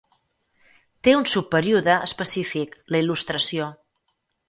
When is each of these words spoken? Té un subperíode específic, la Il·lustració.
Té 1.09 1.13
un 1.17 1.27
subperíode 1.33 1.99
específic, 2.09 2.77
la 2.95 3.07
Il·lustració. 3.07 3.73